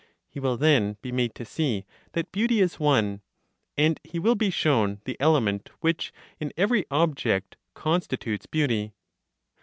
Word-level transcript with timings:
He 0.27 0.39
will 0.39 0.57
then 0.57 0.97
be 1.03 1.11
made 1.11 1.35
to 1.35 1.45
see 1.45 1.85
that 2.13 2.31
beauty 2.31 2.59
is 2.59 2.79
one, 2.79 3.21
and 3.77 3.99
he 4.03 4.17
will 4.17 4.33
be 4.33 4.49
shown 4.49 4.99
the 5.05 5.15
element 5.19 5.69
which, 5.81 6.11
in 6.39 6.51
every 6.57 6.87
object, 6.89 7.55
constitutes 7.75 8.47
beauty. 8.47 8.93